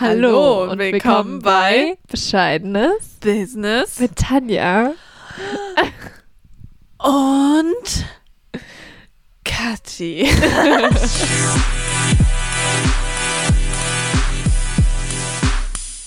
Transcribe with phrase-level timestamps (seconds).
[0.00, 4.94] Hallo und willkommen bei Bescheidenes Business mit Tanja.
[6.98, 8.06] und
[9.44, 10.26] Kathi.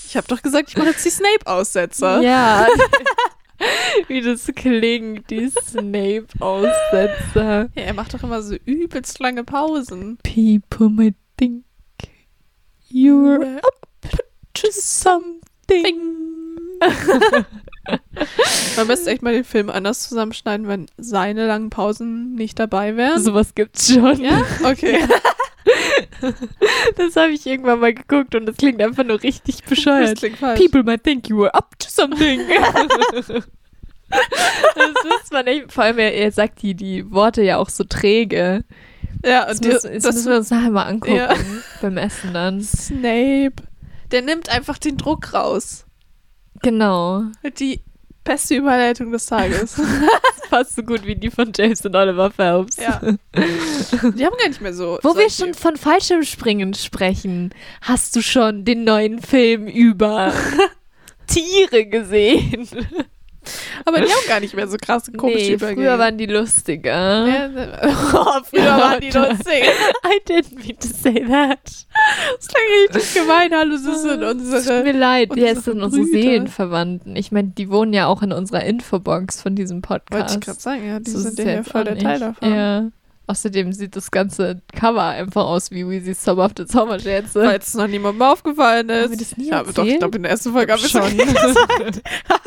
[0.08, 2.20] Ich habe doch gesagt, ich mache jetzt die Snape-Aussetzer.
[2.20, 2.68] Ja.
[4.08, 7.70] Wie das klingt, die Snape-Aussetzer.
[7.74, 10.18] Ja, er macht doch immer so übelst lange Pausen.
[10.22, 11.64] People might think
[12.94, 14.20] you're up
[14.54, 16.00] to something.
[18.76, 23.20] Man müsste echt mal den Film anders zusammenschneiden, wenn seine langen Pausen nicht dabei wären.
[23.22, 24.20] Sowas gibt's schon.
[24.20, 24.42] Ja?
[24.64, 25.00] Okay.
[26.96, 30.18] Das habe ich irgendwann mal geguckt und das klingt einfach nur richtig Das bescheuert.
[30.18, 30.60] klingt falsch.
[30.60, 32.40] People might think you were up to something.
[33.18, 33.28] das
[35.04, 35.72] wisst man nicht.
[35.72, 38.64] Vor allem, er, er sagt die, die Worte ja auch so träge.
[39.24, 41.16] Ja, Das, müssen, das, das müssen wir uns nachher mal angucken.
[41.16, 41.34] Ja.
[41.80, 42.60] Beim Essen dann.
[42.62, 43.54] Snape.
[44.10, 45.84] Der nimmt einfach den Druck raus.
[46.62, 47.24] Genau.
[47.58, 47.80] Die
[48.22, 49.80] beste Überleitung des Tages.
[50.48, 52.76] Fast so gut wie die von James und Oliver Phelps.
[52.76, 53.00] ja.
[53.02, 54.98] Die haben gar nicht mehr so.
[55.02, 60.32] Wo wir schon von Fallschirmspringen sprechen, hast du schon den neuen Film über
[61.26, 62.68] Tiere gesehen?
[63.84, 65.80] Aber die haben gar nicht mehr so krasse komische nee, Übergänge.
[65.82, 67.26] früher waren die lustiger.
[67.26, 67.50] Ja,
[68.14, 69.64] oh, früher waren die lustig.
[70.04, 71.60] I didn't mean to say that.
[72.36, 73.50] Das klingt richtig gemein.
[73.52, 74.82] Hallo, das sind Es tut unsere.
[74.82, 76.20] mir leid, ja, unsere sind unsere Brüder.
[76.22, 77.16] Seelenverwandten.
[77.16, 80.34] Ich meine, die wohnen ja auch in unserer Infobox von diesem Wollte Podcast.
[80.36, 81.98] ich gerade sagen, ja, die So sind ja voll der.
[81.98, 82.52] Teil davon.
[82.54, 82.84] Ja.
[83.26, 87.42] Außerdem sieht das ganze Cover einfach aus wie Weezys Zauberhafte Zauberscherze.
[87.42, 89.04] Falls es noch niemandem aufgefallen ist.
[89.04, 90.84] Haben wir das nie ich habe doch, ich glaube, in der ersten Folge haben wir
[90.84, 91.16] es Schon.
[91.16, 92.02] gesagt.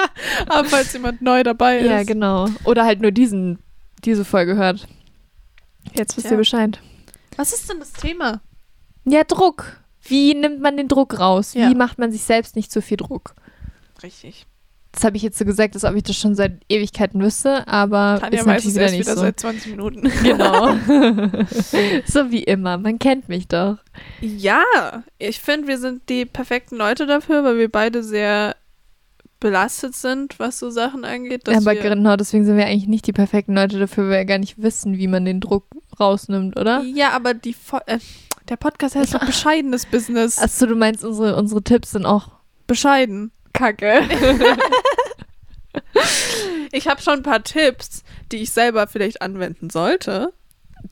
[0.47, 1.89] Aber falls jemand neu dabei ist.
[1.89, 2.47] Ja, genau.
[2.63, 3.57] Oder halt nur diesen,
[4.03, 4.87] diese Folge hört.
[5.95, 6.35] Jetzt wisst Tja.
[6.35, 6.79] ihr Bescheid.
[7.37, 8.41] Was ist denn das Thema?
[9.05, 9.81] Ja, Druck.
[10.03, 11.55] Wie nimmt man den Druck raus?
[11.55, 11.69] Ja.
[11.69, 13.33] Wie macht man sich selbst nicht zu viel Druck?
[14.03, 14.45] Richtig.
[14.97, 18.17] Das habe ich jetzt so gesagt, als ob ich das schon seit Ewigkeiten wüsste, aber
[18.19, 19.21] Tanja ist natürlich wieder nicht wieder so.
[19.21, 20.11] seit 20 Minuten.
[20.23, 20.75] Genau.
[22.07, 22.79] so wie immer.
[22.79, 23.77] Man kennt mich doch.
[24.21, 24.63] Ja,
[25.19, 28.55] ich finde, wir sind die perfekten Leute dafür, weil wir beide sehr
[29.39, 31.47] belastet sind, was so Sachen angeht.
[31.47, 34.39] Dass aber genau deswegen sind wir eigentlich nicht die perfekten Leute dafür, weil wir gar
[34.39, 35.65] nicht wissen, wie man den Druck
[35.99, 36.81] rausnimmt, oder?
[36.81, 37.55] ja, aber die
[37.85, 37.99] äh,
[38.49, 40.39] der Podcast heißt doch bescheidenes Business.
[40.39, 42.31] Achso, du meinst, unsere, unsere Tipps sind auch
[42.65, 43.31] Bescheiden.
[43.57, 44.01] Kacke.
[46.71, 50.33] Ich habe schon ein paar Tipps, die ich selber vielleicht anwenden sollte.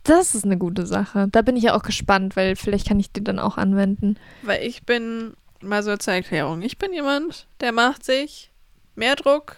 [0.03, 1.27] Das ist eine gute Sache.
[1.31, 4.17] Da bin ich ja auch gespannt, weil vielleicht kann ich die dann auch anwenden.
[4.41, 8.51] Weil ich bin, mal so zur Erklärung, ich bin jemand, der macht sich
[8.95, 9.57] mehr Druck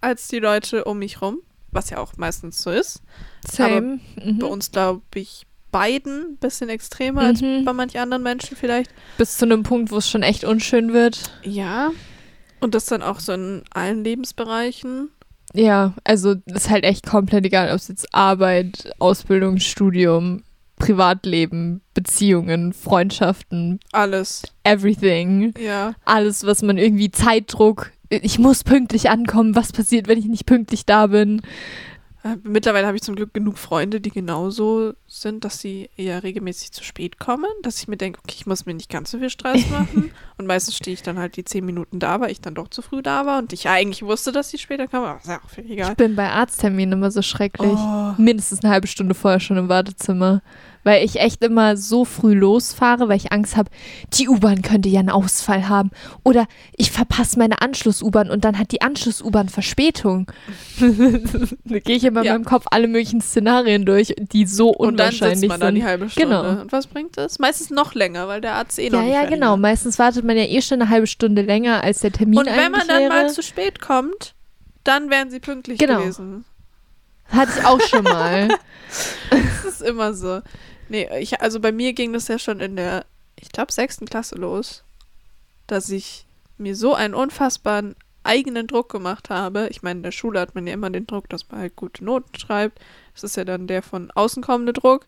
[0.00, 1.38] als die Leute um mich rum,
[1.70, 3.02] was ja auch meistens so ist.
[3.46, 4.00] Same.
[4.22, 4.38] Mhm.
[4.38, 7.64] Bei uns glaube ich beiden ein bisschen extremer als Mhm.
[7.64, 8.90] bei manchen anderen Menschen vielleicht.
[9.18, 11.30] Bis zu einem Punkt, wo es schon echt unschön wird.
[11.42, 11.90] Ja.
[12.60, 15.10] Und das dann auch so in allen Lebensbereichen.
[15.54, 20.42] Ja, also das ist halt echt komplett egal, ob es jetzt Arbeit, Ausbildung, Studium,
[20.78, 24.42] Privatleben, Beziehungen, Freundschaften, Alles.
[24.64, 25.54] everything.
[25.58, 25.94] Ja.
[26.04, 30.86] Alles, was man irgendwie Zeitdruck, ich muss pünktlich ankommen, was passiert, wenn ich nicht pünktlich
[30.86, 31.42] da bin.
[32.32, 36.72] Äh, Mittlerweile habe ich zum Glück genug Freunde, die genauso sind, dass sie eher regelmäßig
[36.72, 39.30] zu spät kommen, dass ich mir denke, okay, ich muss mir nicht ganz so viel
[39.30, 40.10] Stress machen.
[40.36, 42.82] und meistens stehe ich dann halt die zehn Minuten da, weil ich dann doch zu
[42.82, 45.50] früh da war und ich eigentlich wusste, dass sie später kommen, aber ist ja auch
[45.50, 45.90] viel egal.
[45.90, 47.72] Ich bin bei Arztterminen immer so schrecklich.
[47.76, 48.14] Oh.
[48.18, 50.42] Mindestens eine halbe Stunde vorher schon im Wartezimmer.
[50.84, 53.70] Weil ich echt immer so früh losfahre, weil ich Angst habe,
[54.14, 55.90] die U-Bahn könnte ja einen Ausfall haben.
[56.24, 56.46] Oder
[56.76, 60.30] ich verpasse meine Anschluss-U-Bahn und dann hat die Anschluss-U-Bahn Verspätung.
[61.64, 62.34] da gehe ich immer Ja.
[62.34, 65.70] in meinem Kopf alle möglichen Szenarien durch, die so Und dann unwahrscheinlich sitzt man da
[65.70, 65.88] die sind.
[65.88, 66.28] halbe Stunde.
[66.28, 66.60] Genau.
[66.62, 67.38] Und was bringt das?
[67.38, 69.54] Meistens noch länger, weil der Arzt eh noch Ja, nicht ja, fertig genau.
[69.54, 69.60] ist.
[69.60, 72.72] Meistens wartet man ja eh schon eine halbe Stunde länger, als der Termin Und wenn
[72.72, 73.08] man dann wäre.
[73.08, 74.34] mal zu spät kommt,
[74.84, 76.00] dann wären sie pünktlich Genau.
[76.00, 76.44] gewesen.
[77.28, 78.48] Hatte ich auch schon mal.
[79.30, 80.40] Das ist immer so.
[80.88, 83.04] Nee, ich, also bei mir ging das ja schon in der,
[83.38, 84.82] ich glaube, sechsten Klasse los,
[85.66, 87.94] dass ich mir so einen unfassbaren
[88.24, 89.68] eigenen Druck gemacht habe.
[89.70, 92.04] Ich meine, in der Schule hat man ja immer den Druck, dass man halt gute
[92.04, 92.80] Noten schreibt.
[93.14, 95.06] Das ist ja dann der von außen kommende Druck.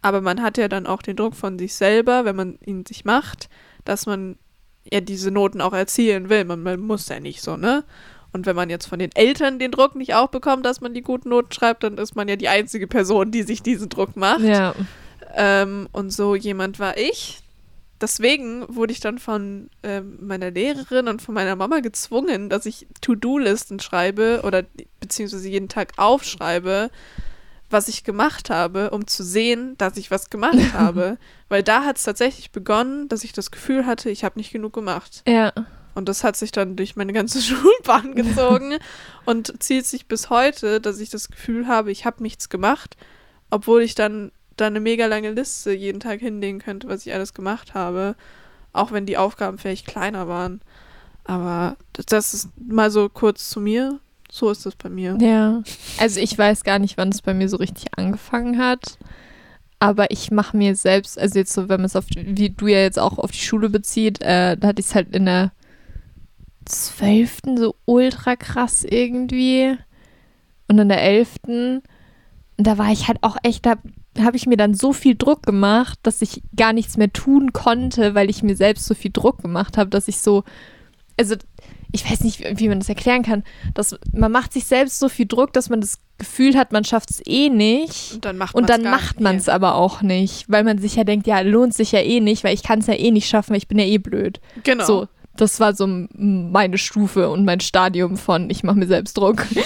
[0.00, 3.04] Aber man hat ja dann auch den Druck von sich selber, wenn man ihn sich
[3.04, 3.48] macht,
[3.84, 4.36] dass man
[4.90, 6.44] ja diese Noten auch erzielen will.
[6.44, 7.84] Man, man muss ja nicht so, ne?
[8.32, 11.02] Und wenn man jetzt von den Eltern den Druck nicht auch bekommt, dass man die
[11.02, 14.40] guten Noten schreibt, dann ist man ja die einzige Person, die sich diesen Druck macht.
[14.40, 14.74] ja.
[15.34, 17.40] Ähm, und so jemand war ich.
[18.02, 22.88] Deswegen wurde ich dann von ähm, meiner Lehrerin und von meiner Mama gezwungen, dass ich
[23.00, 24.64] To-Do-Listen schreibe oder
[24.98, 26.90] beziehungsweise jeden Tag aufschreibe,
[27.70, 31.16] was ich gemacht habe, um zu sehen, dass ich was gemacht habe.
[31.48, 34.72] Weil da hat es tatsächlich begonnen, dass ich das Gefühl hatte, ich habe nicht genug
[34.72, 35.22] gemacht.
[35.26, 35.52] Ja.
[35.94, 38.78] Und das hat sich dann durch meine ganze Schulbahn gezogen
[39.24, 42.96] und zieht sich bis heute, dass ich das Gefühl habe, ich habe nichts gemacht,
[43.50, 47.34] obwohl ich dann, dann eine mega lange Liste jeden Tag hinlegen könnte, was ich alles
[47.34, 48.16] gemacht habe.
[48.72, 50.62] Auch wenn die Aufgaben vielleicht kleiner waren.
[51.24, 54.00] Aber das ist mal so kurz zu mir.
[54.30, 55.18] So ist das bei mir.
[55.20, 55.62] Ja.
[55.98, 58.98] Also ich weiß gar nicht, wann es bei mir so richtig angefangen hat.
[59.78, 62.78] Aber ich mache mir selbst, also jetzt so, wenn man es auf, wie du ja
[62.78, 65.52] jetzt auch auf die Schule bezieht, äh, da hatte ich es halt in der
[66.64, 69.76] zwölften so ultra krass irgendwie.
[70.68, 71.82] Und in der elften.
[72.56, 73.76] Und da war ich halt auch echt, da
[74.18, 78.14] habe ich mir dann so viel Druck gemacht, dass ich gar nichts mehr tun konnte,
[78.14, 80.44] weil ich mir selbst so viel Druck gemacht habe, dass ich so,
[81.18, 81.34] also
[81.92, 83.44] ich weiß nicht, wie man das erklären kann,
[83.74, 87.10] dass man macht sich selbst so viel Druck, dass man das Gefühl hat, man schafft
[87.10, 88.14] es eh nicht.
[88.14, 90.78] Und dann macht Und man's dann gar macht man es aber auch nicht, weil man
[90.78, 93.10] sich ja denkt, ja, lohnt sich ja eh nicht, weil ich kann es ja eh
[93.10, 94.40] nicht schaffen, weil ich bin ja eh blöd.
[94.62, 94.84] Genau.
[94.84, 99.46] So, das war so meine Stufe und mein Stadium von, ich mache mir selbst Druck.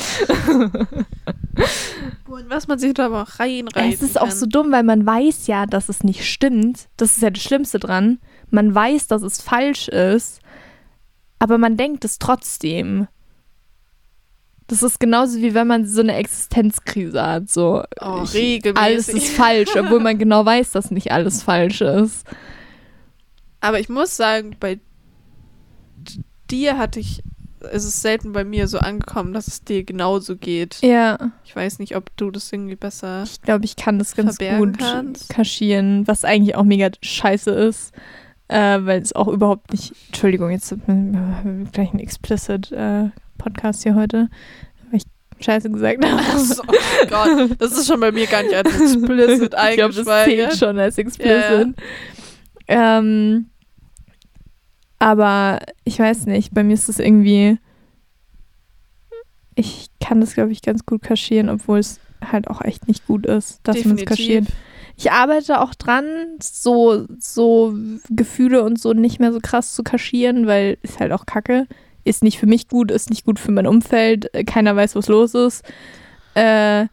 [2.28, 5.06] Und was man sich da aber auch reinreißen Es ist auch so dumm, weil man
[5.06, 6.88] weiß ja, dass es nicht stimmt.
[6.96, 8.18] Das ist ja das Schlimmste dran.
[8.50, 10.40] Man weiß, dass es falsch ist,
[11.38, 13.08] aber man denkt es trotzdem.
[14.66, 17.48] Das ist genauso wie wenn man so eine Existenzkrise hat.
[17.48, 18.84] So, Oh, ich- regelmäßig.
[18.86, 22.26] alles ist falsch, obwohl man genau weiß, dass nicht alles falsch ist.
[23.60, 24.78] Aber ich muss sagen, bei
[26.50, 27.22] dir hatte ich,
[27.70, 30.78] es ist selten bei mir so angekommen, dass es dir genauso geht.
[30.82, 33.22] Ja, Ich weiß nicht, ob du das irgendwie besser.
[33.24, 35.28] ich glaube, ich kann das ganz gut kannst.
[35.28, 37.92] kaschieren, was eigentlich auch mega scheiße ist.
[38.48, 39.92] Äh, weil es auch überhaupt nicht.
[40.06, 40.72] Entschuldigung, jetzt
[41.72, 43.08] gleich ein explicit äh,
[43.38, 44.28] Podcast hier heute,
[44.88, 46.22] weil ich Scheiße gesagt habe.
[46.22, 50.04] Achso, oh Gott, das ist schon bei mir gar nicht als explicit ich glaube, das
[50.24, 51.74] zählt schon als explicit.
[52.68, 53.50] Ähm,
[54.98, 57.58] aber ich weiß nicht, bei mir ist es irgendwie.
[59.54, 63.26] Ich kann das, glaube ich, ganz gut kaschieren, obwohl es halt auch echt nicht gut
[63.26, 64.46] ist, dass man es kaschiert.
[64.98, 66.04] Ich arbeite auch dran,
[66.40, 67.74] so, so
[68.08, 71.66] Gefühle und so nicht mehr so krass zu kaschieren, weil ist halt auch kacke.
[72.04, 75.08] Ist nicht für mich gut, ist nicht gut für mein Umfeld, äh, keiner weiß, was
[75.08, 75.64] los ist.
[76.34, 76.86] Äh,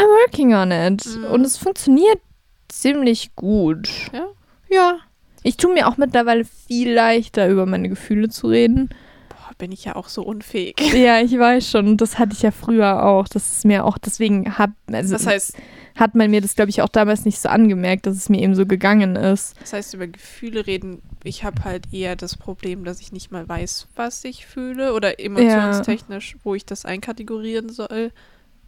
[0.00, 1.04] I'm working on it.
[1.06, 1.24] Mhm.
[1.24, 2.20] Und es funktioniert
[2.68, 3.88] ziemlich gut.
[4.12, 4.26] Ja?
[4.68, 4.98] Ja.
[5.42, 8.90] Ich tue mir auch mittlerweile viel leichter, über meine Gefühle zu reden.
[9.28, 10.76] Boah, bin ich ja auch so unfähig.
[10.94, 11.96] Ja, ich weiß schon.
[11.96, 13.28] Das hatte ich ja früher auch.
[13.28, 15.54] Das ist mir auch, deswegen hab, also Das heißt,
[15.96, 18.54] hat man mir das, glaube ich, auch damals nicht so angemerkt, dass es mir eben
[18.54, 19.54] so gegangen ist.
[19.60, 23.48] das heißt, über Gefühle reden, ich habe halt eher das Problem, dass ich nicht mal
[23.48, 28.12] weiß, was ich fühle oder emotionstechnisch, wo ich das einkategorieren soll,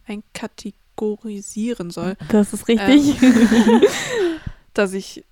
[0.05, 2.15] einkategorisieren soll.
[2.29, 3.15] Das ist richtig.
[4.73, 5.23] dass ich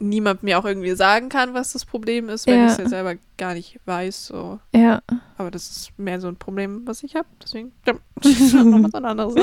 [0.00, 2.66] niemand mir auch irgendwie sagen kann, was das Problem ist, weil Ja.
[2.66, 4.26] ich es ja selber gar nicht weiß.
[4.26, 4.60] So.
[4.74, 5.02] ja.
[5.36, 7.28] Aber das ist mehr so ein Problem, was ich habe.
[7.42, 9.34] Deswegen, ja, das ist noch was anderes.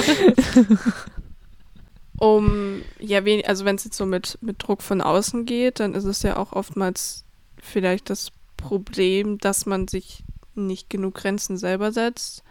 [2.17, 5.93] um, ja, wen, also wenn es jetzt so mit, mit Druck von außen geht, dann
[5.93, 7.23] ist es ja auch oftmals
[7.61, 10.23] vielleicht das Problem, dass man sich
[10.55, 12.43] nicht genug Grenzen selber setzt.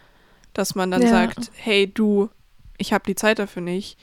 [0.53, 1.09] Dass man dann Ja.
[1.09, 2.29] sagt, hey du,
[2.79, 3.99] ich habe die Zeit dafür nicht.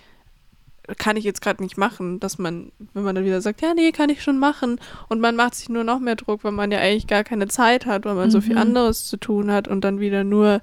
[0.98, 3.92] Kann ich jetzt gerade nicht machen, dass man, wenn man dann wieder sagt, ja, nee,
[3.92, 4.80] kann ich schon machen.
[5.10, 7.86] Und man macht sich nur noch mehr Druck, weil man ja eigentlich gar keine Zeit
[7.86, 8.62] hat, weil man so viel Mhm.
[8.62, 10.62] anderes zu tun hat und dann wieder nur,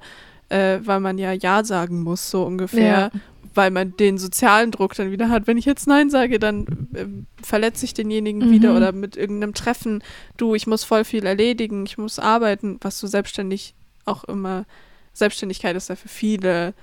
[0.49, 2.83] äh, weil man ja Ja sagen muss, so ungefähr.
[2.83, 3.11] Ja.
[3.55, 5.47] Weil man den sozialen Druck dann wieder hat.
[5.47, 8.51] Wenn ich jetzt Nein sage, dann ähm, verletze ich denjenigen Mhm.
[8.51, 10.03] wieder oder mit irgendeinem Treffen.
[10.37, 13.73] Du, ich muss voll viel erledigen, ich muss arbeiten, was so selbstständig
[14.05, 14.65] auch immer,
[15.13, 16.73] Selbstständigkeit ist ja für viele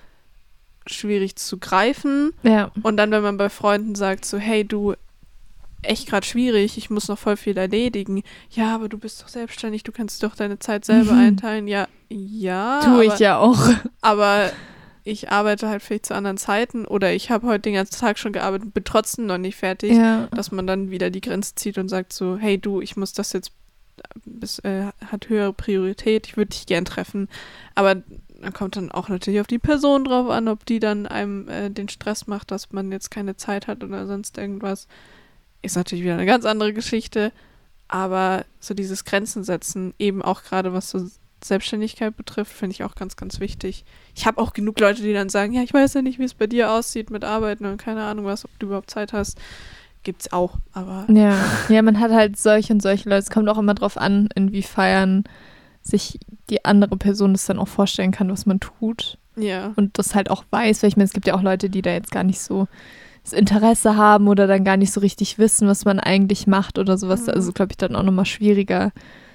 [0.86, 2.32] schwierig zu greifen.
[2.42, 2.70] Ja.
[2.82, 4.94] Und dann, wenn man bei Freunden sagt, so, hey, du,
[5.82, 8.22] echt gerade schwierig, ich muss noch voll viel erledigen.
[8.50, 11.20] Ja, aber du bist doch selbstständig, du kannst doch deine Zeit selber Mhm.
[11.20, 11.68] einteilen.
[11.68, 12.80] Ja, ja.
[12.82, 13.58] Tue aber, ich ja auch.
[14.00, 14.50] Aber
[15.04, 18.32] ich arbeite halt vielleicht zu anderen Zeiten oder ich habe heute den ganzen Tag schon
[18.32, 19.92] gearbeitet, bin trotzdem noch nicht fertig.
[19.92, 20.26] Ja.
[20.32, 23.32] Dass man dann wieder die Grenze zieht und sagt so, hey du, ich muss das
[23.32, 23.52] jetzt,
[24.24, 27.28] das äh, hat höhere Priorität, ich würde dich gern treffen.
[27.76, 28.02] Aber
[28.46, 31.68] dann kommt dann auch natürlich auf die Person drauf an, ob die dann einem äh,
[31.68, 34.86] den Stress macht, dass man jetzt keine Zeit hat oder sonst irgendwas.
[35.62, 37.32] Ist natürlich wieder eine ganz andere Geschichte.
[37.88, 41.04] Aber so dieses Grenzen setzen, eben auch gerade was so
[41.42, 43.84] Selbstständigkeit betrifft, finde ich auch ganz, ganz wichtig.
[44.14, 46.34] Ich habe auch genug Leute, die dann sagen, ja, ich weiß ja nicht, wie es
[46.34, 49.38] bei dir aussieht mit Arbeiten und keine Ahnung was, ob du überhaupt Zeit hast.
[50.04, 51.36] Gibt's auch, aber Ja.
[51.68, 53.22] ja, man hat halt solche und solche Leute.
[53.22, 55.24] Es kommt auch immer drauf an, inwiefern
[55.86, 56.18] sich
[56.50, 59.18] die andere Person das dann auch vorstellen kann, was man tut.
[59.38, 59.74] Ja.
[59.76, 61.90] und das halt auch weiß, weil ich meine, es gibt ja auch Leute, die da
[61.90, 62.68] jetzt gar nicht so
[63.22, 66.96] das Interesse haben oder dann gar nicht so richtig wissen, was man eigentlich macht oder
[66.96, 67.26] sowas.
[67.26, 67.30] Mhm.
[67.34, 68.92] Also glaube ich dann auch nochmal schwieriger,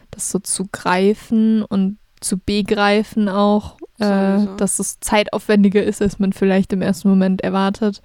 [0.10, 6.34] das so zu greifen und zu begreifen auch, äh, dass es zeitaufwendiger ist, als man
[6.34, 8.02] vielleicht im ersten Moment erwartet.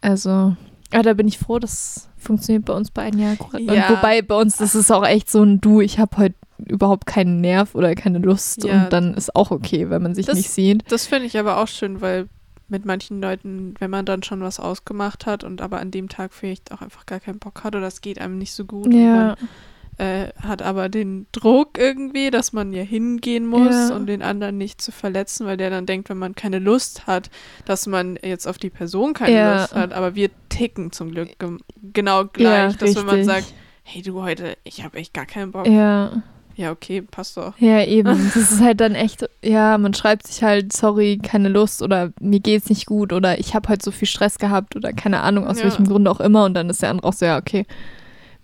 [0.00, 0.56] Also,
[0.92, 3.34] ja, da bin ich froh, das funktioniert bei uns beiden ja.
[3.58, 3.88] Ja.
[3.88, 6.34] Und wobei bei uns, das ist auch echt so ein Du, ich habe heute
[6.68, 8.84] überhaupt keinen Nerv oder keine Lust Ja.
[8.84, 10.84] und dann ist auch okay, wenn man sich Das- nicht sieht.
[10.90, 12.28] Das finde ich aber auch schön, weil
[12.68, 16.32] mit manchen Leuten, wenn man dann schon was ausgemacht hat und aber an dem Tag
[16.32, 19.36] vielleicht auch einfach gar keinen Bock hat oder es geht einem nicht so gut Ja,
[19.36, 19.48] man
[19.98, 23.94] äh, hat aber den Druck irgendwie, dass man ja hingehen muss, Ja.
[23.94, 27.28] um den anderen nicht zu verletzen, weil der dann denkt, wenn man keine Lust hat,
[27.66, 29.60] dass man jetzt auf die Person keine Ja.
[29.60, 29.92] Lust hat.
[29.92, 31.28] Aber wir ticken zum Glück
[31.92, 33.34] genau gleich, dass wenn man richtig.
[33.34, 35.66] sagt, hey du heute, ich habe echt gar keinen Bock.
[35.66, 36.22] Ja,
[36.56, 36.70] ja.
[36.72, 37.54] okay, passt doch.
[37.58, 38.30] Ja, eben.
[38.34, 42.40] Das ist halt dann echt, ja, man schreibt sich halt, sorry, keine Lust oder mir
[42.40, 45.58] geht's nicht gut oder ich habe heute so viel Stress gehabt oder keine Ahnung, aus
[45.58, 45.64] Ja.
[45.64, 47.66] welchem Grund auch immer und dann ist der andere auch so, ja, okay.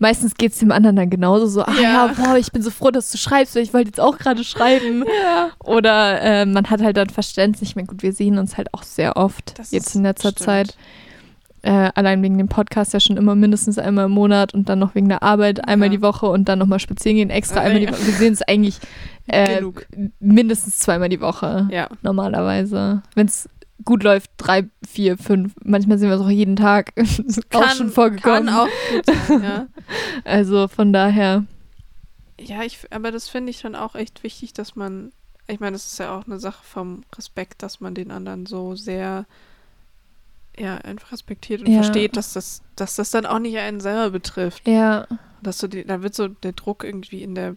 [0.00, 2.14] Meistens geht's dem anderen dann genauso so, ah ja, Ja.
[2.16, 5.04] boah, ich bin so froh, dass du schreibst, weil ich wollte jetzt auch gerade schreiben.
[5.24, 5.50] Ja.
[5.58, 7.68] Oder äh, man hat halt dann Verständnis.
[7.68, 10.44] Ich meine, gut, wir sehen uns halt auch sehr oft Das jetzt in letzter stimmt.
[10.44, 10.76] Zeit.
[11.62, 14.94] Äh, allein wegen dem Podcast ja schon immer mindestens einmal im Monat und dann noch
[14.94, 15.96] wegen der Arbeit einmal Ja.
[15.96, 17.88] die Woche und dann nochmal spazieren gehen extra einmal die.
[17.90, 18.06] Woche.
[18.06, 18.78] Wir sehen es eigentlich
[19.26, 19.60] äh,
[20.20, 21.88] mindestens zweimal die Woche Ja.
[22.02, 23.02] normalerweise.
[23.14, 23.48] Wenn es
[23.84, 25.54] gut läuft, drei, vier, fünf.
[25.64, 26.92] Manchmal sehen wir es auch jeden Tag.
[26.96, 28.46] ist auch schon vorgekommen.
[28.46, 28.68] Kann auch
[29.26, 29.66] sein, ja.
[30.24, 31.44] Also von daher.
[32.40, 35.10] Ja, ich, aber das finde ich schon auch echt wichtig, dass man,
[35.48, 38.76] ich meine, das ist ja auch eine Sache vom Respekt, dass man den anderen so
[38.76, 39.26] sehr,
[40.58, 41.82] ja, einfach respektiert und Ja.
[41.82, 44.66] versteht, dass das, dass das dann auch nicht einen selber betrifft.
[44.66, 45.06] Ja,
[45.42, 47.54] Dass du die, da wird so der Druck irgendwie in der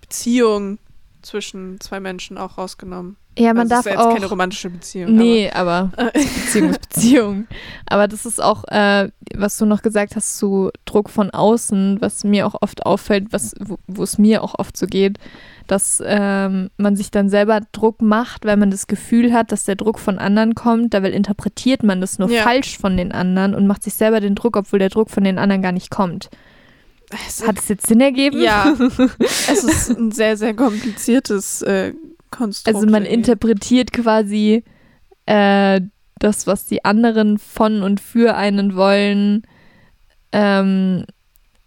[0.00, 0.78] Beziehung
[1.22, 3.16] zwischen zwei Menschen auch rausgenommen.
[3.38, 4.14] ja man also darf ist ja jetzt auch.
[4.14, 5.14] keine romantische Beziehung.
[5.14, 7.46] Nee, aber Beziehung ist Beziehung.
[7.86, 12.24] Aber das ist auch, äh, was du noch gesagt hast zu Druck von außen, was
[12.24, 15.18] mir auch oft auffällt, was, wo, wo es mir auch oft so geht,
[15.66, 19.76] dass ähm, man sich dann selber Druck macht, weil man das Gefühl hat, dass der
[19.76, 20.94] Druck von anderen kommt.
[20.94, 22.42] Dabei interpretiert man das nur Ja.
[22.42, 25.38] falsch von den anderen und macht sich selber den Druck, obwohl der Druck von den
[25.38, 26.28] anderen gar nicht kommt.
[27.26, 28.40] Es Hat es jetzt Sinn ergeben?
[28.40, 28.72] ja,
[29.18, 31.92] es ist ein sehr, sehr kompliziertes äh,
[32.30, 32.76] Konstrukt.
[32.76, 34.62] Also man interpretiert quasi
[35.26, 35.80] äh,
[36.20, 39.42] das, was die anderen von und für einen wollen,
[40.32, 41.04] ähm,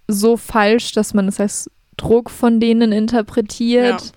[0.07, 4.11] so falsch, dass man es als Druck von denen interpretiert, Ja.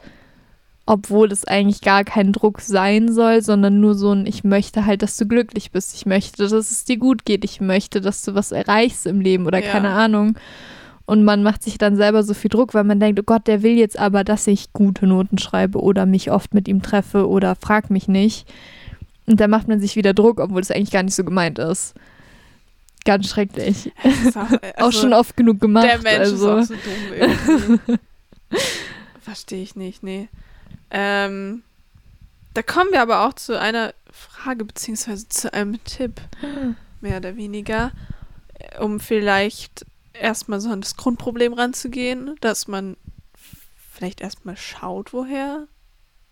[0.86, 5.02] obwohl es eigentlich gar kein Druck sein soll, sondern nur so ein, ich möchte halt,
[5.02, 8.34] dass du glücklich bist, ich möchte, dass es dir gut geht, ich möchte, dass du
[8.34, 9.72] was erreichst im Leben oder Ja.
[9.72, 10.36] keine Ahnung.
[11.06, 13.62] Und man macht sich dann selber so viel Druck, weil man denkt, oh Gott, der
[13.62, 17.54] will jetzt aber, dass ich gute Noten schreibe oder mich oft mit ihm treffe oder
[17.54, 18.52] frag mich nicht.
[19.26, 21.94] Und dann macht man sich wieder Druck, obwohl es eigentlich gar nicht so gemeint ist.
[23.04, 23.92] Ganz schrecklich.
[24.34, 25.86] Auch, äh, auch also- schon oft genug gemacht.
[25.86, 26.56] Der Mensch also.
[26.58, 27.98] ist auch so dumm irgendwie.
[29.20, 30.28] Verstehe ich nicht, nee.
[30.90, 31.62] Ähm,
[32.54, 36.20] da kommen wir aber auch zu einer Frage, beziehungsweise zu einem Tipp,
[37.00, 37.92] mehr oder weniger,
[38.80, 39.86] um vielleicht
[40.20, 42.96] erstmal so an das Grundproblem ranzugehen, dass man
[43.76, 45.66] vielleicht erstmal schaut, woher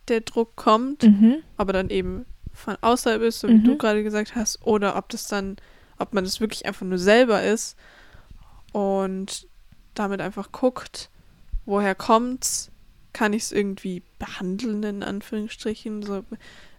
[0.09, 1.37] der Druck kommt, Mhm.
[1.57, 3.65] aber dann eben von außerhalb ist, so wie Mhm.
[3.65, 5.57] du gerade gesagt hast, oder ob das dann,
[5.99, 7.77] ob man das wirklich einfach nur selber ist
[8.73, 9.47] und
[9.95, 11.11] damit einfach guckt,
[11.65, 12.71] woher kommt's,
[13.13, 16.25] kann ich es irgendwie behandeln, in Anführungsstrichen, so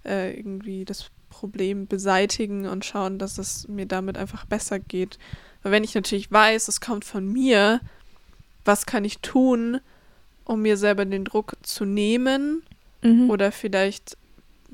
[0.05, 5.17] äh, irgendwie das Problem beseitigen und schauen, dass es mir damit einfach besser geht.
[5.65, 7.81] Weil wenn ich natürlich weiß, es kommt von mir,
[8.65, 9.79] was kann ich tun,
[10.43, 12.62] um mir selber den Druck zu nehmen
[13.01, 13.31] Mhm.
[13.31, 14.15] oder vielleicht,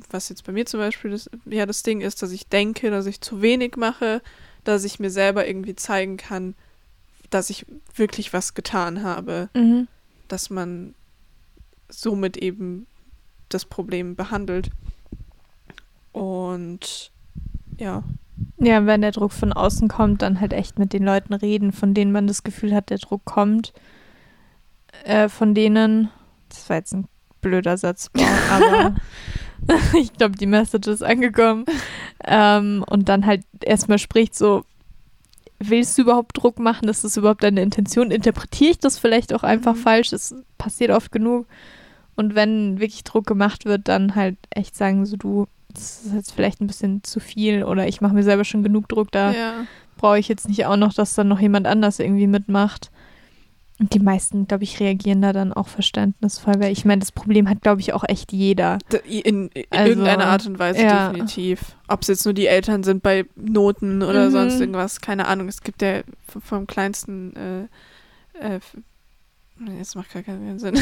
[0.09, 3.05] was jetzt bei mir zum Beispiel das, ja, das Ding ist, dass ich denke, dass
[3.05, 4.21] ich zu wenig mache,
[4.65, 6.55] dass ich mir selber irgendwie zeigen kann,
[7.29, 9.87] dass ich wirklich was getan habe, Mhm.
[10.27, 10.93] dass man
[11.87, 12.85] somit eben
[13.47, 14.71] das Problem behandelt.
[16.11, 17.11] Und
[17.77, 18.03] ja,
[18.63, 21.95] Ja, wenn der Druck von außen kommt, dann halt echt mit den Leuten reden, von
[21.95, 23.73] denen man das Gefühl hat, der Druck kommt.
[25.03, 26.09] Äh, von denen,
[26.49, 27.07] das war jetzt ein
[27.41, 28.11] blöder Satz,
[28.51, 28.95] aber
[29.97, 31.65] ich glaube, die Message ist angekommen.
[32.23, 34.63] Ähm, und dann halt erstmal spricht so,
[35.57, 36.87] willst du überhaupt Druck machen?
[36.87, 38.11] Ist das überhaupt deine Intention?
[38.11, 39.79] Interpretiere ich das vielleicht auch einfach Mhm.
[39.79, 40.09] falsch?
[40.11, 41.47] Das passiert oft genug.
[42.15, 46.31] Und wenn wirklich Druck gemacht wird, dann halt echt sagen, so du, das ist jetzt
[46.33, 49.53] vielleicht ein bisschen zu viel oder ich mache mir selber schon genug Druck, da ja,
[49.97, 52.91] brauche ich jetzt nicht auch noch, dass dann noch jemand anders irgendwie mitmacht.
[53.79, 57.49] Und die meisten, glaube ich, reagieren da dann auch verständnisvoll, weil ich meine, das Problem
[57.49, 58.77] hat, glaube ich, auch echt jeder.
[59.05, 61.09] In, in Also, irgendeiner Art und Weise ja.
[61.09, 61.75] definitiv.
[61.87, 64.31] Ob es jetzt nur die Eltern sind bei Noten oder Mhm.
[64.31, 65.47] sonst irgendwas, keine Ahnung.
[65.47, 68.59] Es gibt ja vom kleinsten, äh, äh,
[69.77, 70.77] das macht gar keinen Sinn.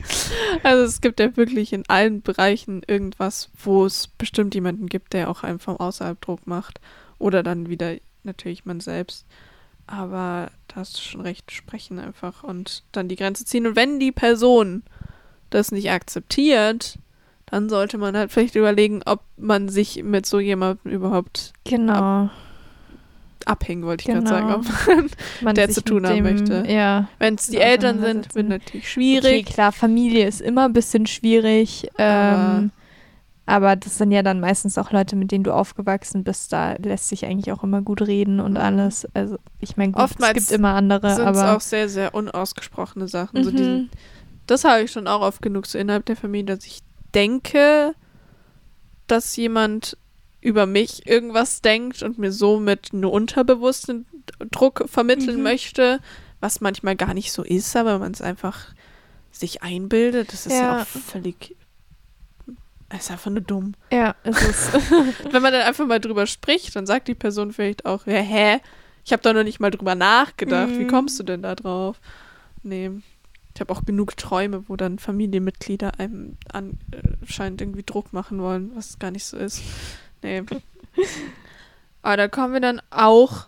[0.62, 5.30] also es gibt ja wirklich in allen Bereichen irgendwas, wo es bestimmt jemanden gibt, der
[5.30, 6.80] auch einem vom Außerhalb Druck macht.
[7.18, 9.26] Oder dann wieder natürlich man selbst.
[9.86, 13.66] Aber da hast du schon recht, sprechen einfach und dann die Grenze ziehen.
[13.66, 14.82] Und wenn die Person
[15.50, 16.98] das nicht akzeptiert,
[17.46, 22.30] dann sollte man halt vielleicht überlegen, ob man sich mit so jemandem überhaupt Genau.
[23.46, 24.28] Abhängen, wollte ich Genau.
[24.30, 24.54] gerade sagen.
[24.54, 25.10] Ob man-
[25.42, 26.64] Man Der zu tun haben dem- möchte.
[26.68, 27.08] Ja.
[27.18, 29.46] Wenn es die Ja, Eltern sind, wird natürlich Okay, schwierig.
[29.46, 31.88] klar, Familie ist immer ein bisschen schwierig.
[31.98, 32.70] Ähm,
[33.44, 36.52] aber das sind ja dann meistens auch Leute, mit denen du aufgewachsen bist.
[36.52, 38.58] Da lässt sich eigentlich auch immer gut reden und Mhm.
[38.58, 39.06] alles.
[39.14, 41.56] Also, ich meine, Oftmals es gibt immer andere, sind aber.
[41.56, 43.42] auch sehr, sehr unausgesprochene Sachen.
[43.42, 43.56] So Mhm.
[43.56, 43.90] diesen,
[44.46, 46.80] das habe ich schon auch oft genug so innerhalb der Familie, dass ich
[47.14, 47.94] denke,
[49.08, 49.96] dass jemand
[50.42, 54.06] über mich irgendwas denkt und mir somit einen unterbewussten
[54.50, 55.42] Druck vermitteln Mhm.
[55.42, 56.00] möchte,
[56.40, 58.74] was manchmal gar nicht so ist, aber man es einfach
[59.30, 60.32] sich einbildet.
[60.32, 60.82] Das ist ja, Ja.
[60.82, 61.56] auch völlig.
[62.90, 63.72] Es ist einfach nur dumm.
[63.90, 64.72] ja, es ist.
[65.32, 68.58] Wenn man dann einfach mal drüber spricht, dann sagt die Person vielleicht auch, ja, hä?
[69.04, 70.70] Ich habe da noch nicht mal drüber nachgedacht.
[70.78, 70.88] Wie Mhm.
[70.88, 72.00] kommst du denn da drauf?
[72.62, 72.90] Nee.
[73.54, 78.98] Ich habe auch genug Träume, wo dann Familienmitglieder einem anscheinend irgendwie Druck machen wollen, was
[78.98, 79.62] gar nicht so ist.
[80.22, 80.42] Nee.
[82.02, 83.46] Aber da kommen wir dann auch.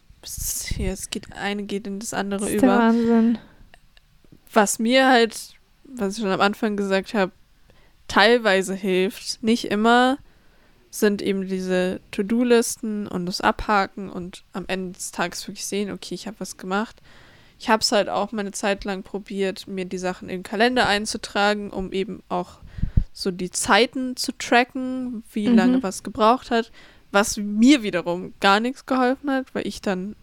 [0.68, 3.38] Hier, es geht, eine geht in das andere Das ist der über Wahnsinn.
[4.52, 5.54] was mir halt,
[5.84, 7.32] was ich schon am Anfang gesagt habe,
[8.08, 10.18] teilweise hilft, nicht immer,
[10.90, 16.14] sind eben diese To-Do-Listen und das Abhaken und am Ende des Tages wirklich sehen, okay,
[16.14, 17.02] ich habe was gemacht.
[17.58, 20.86] Ich habe es halt auch meine Zeit lang probiert, mir die Sachen in den Kalender
[20.86, 22.60] einzutragen, um eben auch
[23.14, 25.54] so die Zeiten zu tracken, wie Mhm.
[25.56, 26.70] lange was gebraucht hat,
[27.12, 30.16] was mir wiederum gar nichts geholfen hat, weil ich dann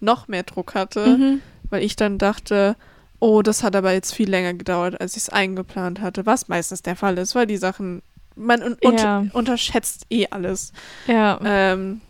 [0.00, 1.40] noch mehr Druck hatte Mhm.
[1.70, 2.76] weil ich dann dachte,
[3.18, 6.82] oh, das hat aber jetzt viel länger gedauert, als ich es eingeplant hatte, was meistens
[6.82, 8.02] der Fall ist, weil die Sachen,
[8.36, 8.90] man un Ja.
[8.90, 10.72] unter unterschätzt eh alles.
[11.06, 11.40] Ja.
[11.42, 12.02] Ähm,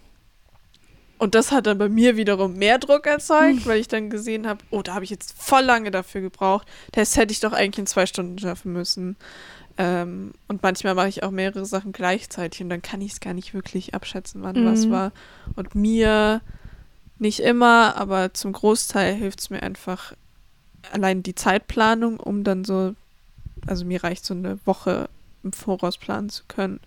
[1.25, 4.63] und das hat dann bei mir wiederum mehr Druck erzeugt, weil ich dann gesehen habe,
[4.71, 6.69] oh, da habe ich jetzt voll lange dafür gebraucht.
[6.93, 9.17] Das hätte ich doch eigentlich in zwei Stunden schaffen müssen.
[9.77, 13.35] Ähm, und manchmal mache ich auch mehrere Sachen gleichzeitig und dann kann ich es gar
[13.35, 14.91] nicht wirklich abschätzen, wann was Mhm.
[14.91, 15.13] war.
[15.57, 16.43] Und mir
[17.19, 20.13] nicht immer, aber zum Großteil hilft es mir einfach
[20.93, 22.95] allein die Zeitplanung, um dann so,
[23.67, 25.09] also mir reicht so eine Woche
[25.43, 26.81] im Voraus planen zu können,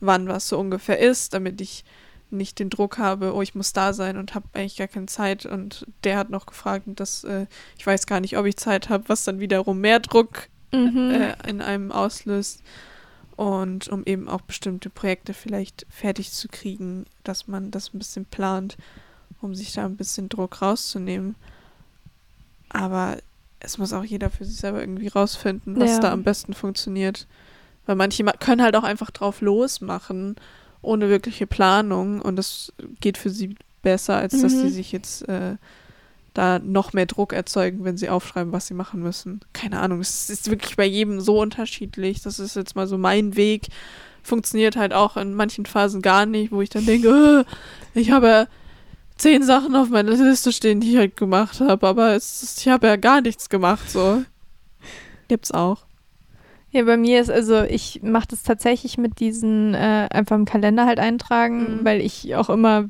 [0.00, 1.84] wann was so ungefähr ist, damit ich
[2.32, 5.46] nicht den Druck habe, oh, ich muss da sein und habe eigentlich gar keine Zeit
[5.46, 7.46] und der hat noch gefragt und das, äh,
[7.78, 11.10] ich weiß gar nicht, ob ich Zeit habe, was dann wiederum mehr Druck Mhm.
[11.10, 12.62] äh, in einem auslöst
[13.36, 18.24] und um eben auch bestimmte Projekte vielleicht fertig zu kriegen, dass man das ein bisschen
[18.24, 18.76] plant,
[19.40, 21.34] um sich da ein bisschen Druck rauszunehmen.
[22.68, 23.16] Aber
[23.58, 25.98] es muss auch jeder für sich selber irgendwie rausfinden, was Ja.
[26.00, 27.26] da am besten funktioniert.
[27.86, 30.36] Weil manche ma- können halt auch einfach drauf losmachen,
[30.82, 34.60] ohne wirkliche Planung und das geht für sie besser, als dass Mhm.
[34.62, 35.56] sie sich jetzt äh,
[36.34, 39.40] da noch mehr Druck erzeugen, wenn sie aufschreiben, was sie machen müssen.
[39.52, 42.22] Keine Ahnung, es ist wirklich bei jedem so unterschiedlich.
[42.22, 43.68] Das ist jetzt mal so mein Weg.
[44.22, 47.44] Funktioniert halt auch in manchen Phasen gar nicht, wo ich dann denke,
[47.94, 48.48] äh, ich habe
[49.16, 52.86] zehn Sachen auf meiner Liste stehen, die ich halt gemacht habe, aber ist, ich habe
[52.86, 54.22] ja gar nichts gemacht, so.
[55.28, 55.84] Gibt's auch.
[56.72, 60.86] Ja, bei mir ist also, ich mache das tatsächlich mit diesen äh, einfach im Kalender
[60.86, 61.84] halt eintragen, Mhm.
[61.84, 62.88] weil ich auch immer,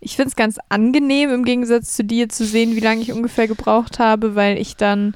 [0.00, 3.48] ich finde es ganz angenehm im Gegensatz zu dir zu sehen, wie lange ich ungefähr
[3.48, 5.14] gebraucht habe, weil ich dann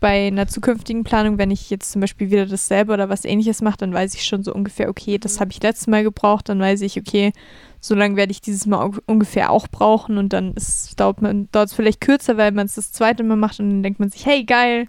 [0.00, 3.78] bei einer zukünftigen Planung, wenn ich jetzt zum Beispiel wieder dasselbe oder was ähnliches mache,
[3.78, 5.40] dann weiß ich schon so ungefähr, okay, das Mhm.
[5.40, 7.32] habe ich letztes Mal gebraucht, dann weiß ich, okay,
[7.80, 11.18] so lange werde ich dieses Mal ungefähr auch brauchen und dann ist, dauert
[11.52, 14.26] es vielleicht kürzer, weil man es das zweite Mal macht und dann denkt man sich,
[14.26, 14.88] hey, geil,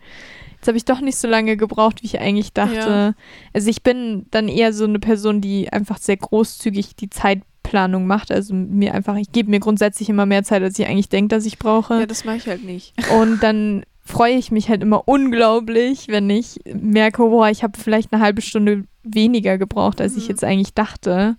[0.68, 2.76] jetzt habe ich doch nicht so lange gebraucht, wie ich eigentlich dachte.
[2.76, 3.14] Ja.
[3.54, 8.32] Also ich bin dann eher so eine Person, die einfach sehr großzügig die Zeitplanung macht.
[8.32, 11.46] Also mir einfach, ich gebe mir grundsätzlich immer mehr Zeit, als ich eigentlich denke, dass
[11.46, 12.00] ich brauche.
[12.02, 12.94] Ja, das mache ich halt nicht.
[13.18, 18.12] Und dann freue ich mich halt immer unglaublich, wenn ich merke, boah, ich habe vielleicht
[18.12, 20.30] eine halbe Stunde weniger gebraucht, als ich Mhm.
[20.30, 21.38] jetzt eigentlich dachte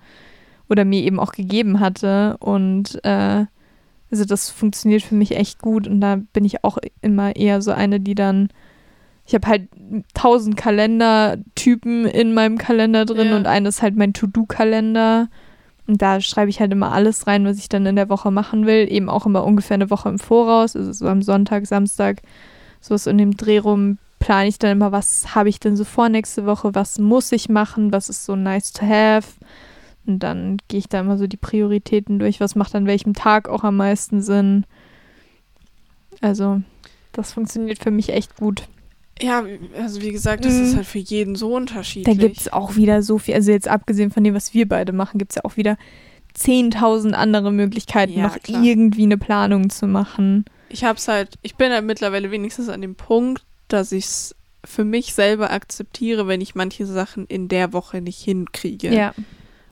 [0.71, 2.37] oder mir eben auch gegeben hatte.
[2.41, 3.45] Und äh,
[4.11, 7.73] also das funktioniert für mich echt gut und da bin ich auch immer eher so
[7.73, 8.49] eine, die dann
[9.29, 9.69] ich habe halt
[10.15, 13.37] tausend Kalendertypen in meinem Kalender drin Ja.
[13.37, 15.29] und eines ist halt mein To-Do-Kalender.
[15.87, 18.65] Und da schreibe ich halt immer alles rein, was ich dann in der Woche machen
[18.65, 18.91] will.
[18.91, 20.75] Eben auch immer ungefähr eine Woche im Voraus.
[20.75, 22.23] Also so am Sonntag, Samstag,
[22.81, 26.09] sowas in dem Dreh rum plane ich dann immer, was habe ich denn so vor
[26.09, 29.29] nächste Woche, was muss ich machen, was ist so nice to have.
[30.07, 33.47] Und dann gehe ich da immer so die Prioritäten durch, was macht an welchem Tag
[33.51, 34.65] auch am meisten Sinn.
[36.23, 36.63] Also,
[37.13, 38.67] das funktioniert für mich echt gut.
[39.21, 39.45] Ja,
[39.77, 40.63] also wie gesagt, das Mhm.
[40.65, 42.19] ist halt für jeden so Da unterschiedlich.
[42.19, 45.19] gibt es auch wieder so viel, also jetzt abgesehen von dem, was wir beide machen,
[45.19, 45.77] gibt es ja auch wieder
[46.35, 48.63] 10.000 andere Möglichkeiten, Ja, noch klar.
[48.63, 50.45] irgendwie eine Planung zu machen.
[50.71, 54.85] ich hab's halt, ich bin halt mittlerweile wenigstens an dem Punkt, dass ich es für
[54.85, 58.95] mich selber akzeptiere, wenn ich manche Sachen in der Woche nicht hinkriege.
[58.95, 59.15] Ja.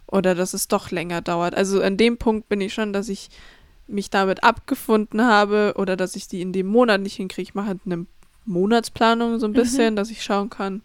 [0.07, 1.55] Oder dass es doch länger dauert.
[1.55, 3.29] Also an dem Punkt bin ich schon, dass ich
[3.89, 7.43] mich damit abgefunden habe oder dass ich die in dem Monat nicht hinkriege.
[7.51, 8.07] Ich mache halt eine
[8.47, 9.55] Monatsplanung so ein Mhm.
[9.57, 10.83] bisschen, dass ich schauen kann,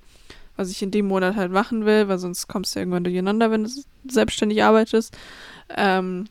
[0.56, 3.64] was ich in dem Monat halt machen will, weil sonst kommst du irgendwann durcheinander, wenn
[3.64, 3.70] du
[4.08, 5.16] selbstständig arbeitest.
[5.70, 6.26] Ähm,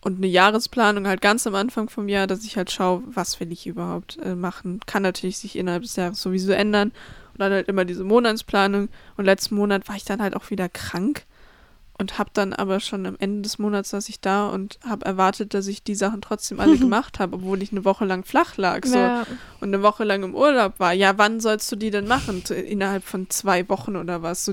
[0.00, 3.50] und eine Jahresplanung halt ganz am Anfang vom Jahr, dass ich halt schaue, was will
[3.52, 4.80] ich überhaupt äh, machen.
[4.86, 6.92] Kann natürlich sich innerhalb des Jahres sowieso ändern.
[7.32, 8.88] Und dann halt immer diese Monatsplanung.
[9.16, 11.24] Und letzten Monat war ich dann halt auch wieder krank
[12.00, 15.52] und habe dann aber schon am Ende des Monats saß ich da und habe erwartet,
[15.52, 18.86] dass ich die Sachen trotzdem alle gemacht habe, obwohl ich eine Woche lang flach lag
[18.86, 19.24] so Ja.
[19.60, 20.92] und eine Woche lang im Urlaub war.
[20.92, 22.42] Ja, wann sollst du die denn machen?
[22.50, 24.44] Innerhalb von zwei Wochen oder was?
[24.44, 24.52] So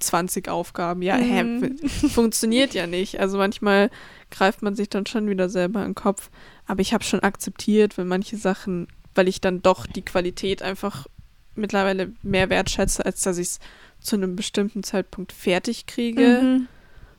[0.00, 1.02] 20 Aufgaben.
[1.02, 1.78] Ja, hä, Mhm.
[1.88, 3.18] funktioniert ja nicht.
[3.20, 3.90] Also manchmal
[4.30, 6.30] greift man sich dann schon wieder selber in den Kopf.
[6.66, 11.06] Aber ich habe schon akzeptiert, wenn manche Sachen, weil ich dann doch die Qualität einfach
[11.54, 13.58] mittlerweile mehr wertschätze, als dass ich es
[14.06, 16.40] zu einem bestimmten Zeitpunkt fertig kriege.
[16.42, 16.68] Mhm.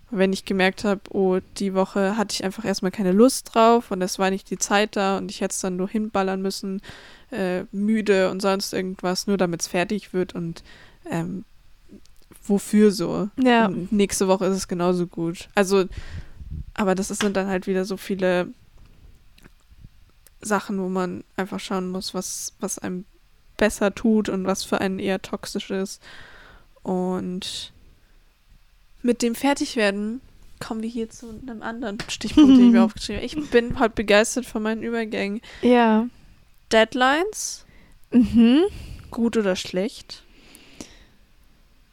[0.10, 4.02] Wenn ich gemerkt habe, oh, die Woche hatte ich einfach erstmal keine Lust drauf und
[4.02, 6.82] es war nicht die Zeit da und ich hätte es dann nur hinballern müssen,
[7.32, 10.64] äh, müde und sonst irgendwas, nur damit es fertig wird und
[11.10, 11.44] ähm,
[12.46, 13.30] wofür so?
[13.38, 13.66] Ja.
[13.66, 15.50] Und nächste Woche ist es genauso gut.
[15.56, 15.86] Also,
[16.74, 18.48] aber das sind dann halt wieder so viele
[20.40, 23.06] Sachen, wo man einfach schauen muss, was, was einem
[23.58, 26.02] besser tut und was für einen eher toxisch ist.
[26.88, 27.74] Und
[29.02, 30.22] mit dem Fertigwerden
[30.60, 33.26] kommen wir hier zu einem anderen Stichpunkt, den ich mir aufgeschrieben habe.
[33.26, 35.42] Ich bin halt begeistert von meinen Übergängen.
[35.62, 36.08] Ja.
[36.72, 37.66] Deadlines,
[38.12, 38.62] Mhm.
[39.12, 40.24] gut oder schlecht?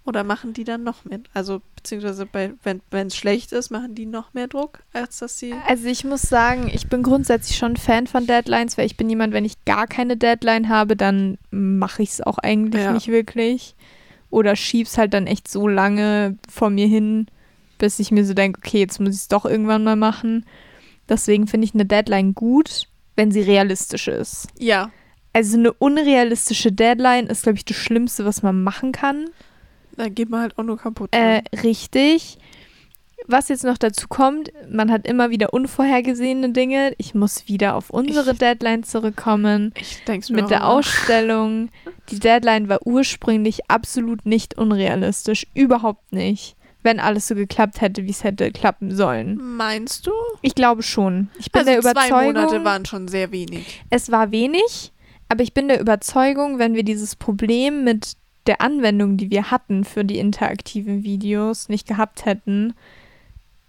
[0.06, 1.20] Oder machen die dann noch mehr?
[1.32, 5.54] Also, beziehungsweise bei, wenn es schlecht ist, machen die noch mehr Druck, als dass sie.
[5.66, 9.32] Also ich muss sagen, ich bin grundsätzlich schon Fan von Deadlines, weil ich bin jemand,
[9.32, 12.92] wenn ich gar keine Deadline habe, dann mache ich es auch eigentlich Ja.
[12.92, 13.74] nicht wirklich.
[14.30, 17.26] Oder schieb's halt dann echt so lange vor mir hin,
[17.78, 20.44] bis ich mir so denke, okay, jetzt muss ich es doch irgendwann mal machen.
[21.08, 24.48] Deswegen finde ich eine Deadline gut, wenn sie realistisch ist.
[24.58, 24.90] Ja,
[25.32, 29.26] Also eine unrealistische Deadline ist, glaube ich, das Schlimmste, was man machen kann.
[29.96, 31.10] da geht man halt auch nur kaputt.
[31.12, 31.60] Äh, dran.
[31.62, 32.38] richtig.
[33.26, 36.92] Was jetzt noch dazu kommt, man hat immer wieder unvorhergesehene Dinge.
[36.98, 39.72] Ich muss wieder auf unsere Ich- Deadline zurückkommen.
[39.80, 40.78] ich denke mir Mit der auch.
[40.78, 41.70] Ausstellung.
[42.10, 45.46] Die Deadline war ursprünglich absolut nicht unrealistisch.
[45.54, 46.56] Überhaupt nicht.
[46.82, 49.38] Wenn alles so geklappt hätte, wie es hätte klappen sollen.
[49.56, 50.12] Meinst du?
[50.42, 51.30] Ich glaube schon.
[51.38, 53.82] Ich bin also der zwei Überzeugung, Monate waren schon sehr wenig.
[53.88, 54.92] es war wenig,
[55.30, 59.84] aber ich bin der Überzeugung, wenn wir dieses Problem mit der Anwendung, die wir hatten
[59.84, 62.74] für die interaktiven Videos, nicht gehabt hätten,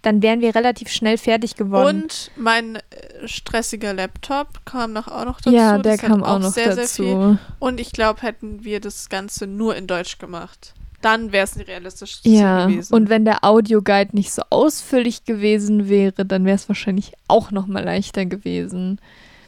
[0.06, 2.02] dann wären wir relativ schnell fertig geworden.
[2.04, 2.80] Und mein äh,
[3.26, 5.50] stressiger Laptop kam noch auch noch dazu.
[5.56, 7.02] ja, der Das kam auch noch sehr, dazu.
[7.02, 7.38] Sehr viel.
[7.58, 11.62] Und ich glaube, hätten wir das Ganze nur in Deutsch gemacht, dann wäre es ein
[11.62, 12.94] realistisches Ja, gewesen.
[12.94, 17.66] und wenn der Audioguide nicht so ausführlich gewesen wäre, dann wäre es wahrscheinlich auch noch
[17.66, 19.00] mal leichter gewesen.